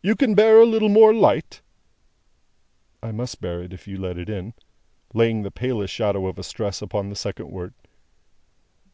"You 0.00 0.16
can 0.16 0.34
bear 0.34 0.58
a 0.58 0.64
little 0.64 0.88
more 0.88 1.12
light?" 1.12 1.60
"I 3.02 3.12
must 3.12 3.42
bear 3.42 3.62
it, 3.62 3.74
if 3.74 3.86
you 3.86 3.98
let 3.98 4.16
it 4.16 4.30
in." 4.30 4.54
(Laying 5.12 5.42
the 5.42 5.50
palest 5.50 5.92
shadow 5.92 6.28
of 6.28 6.38
a 6.38 6.42
stress 6.42 6.80
upon 6.80 7.10
the 7.10 7.14
second 7.14 7.50
word.) 7.50 7.74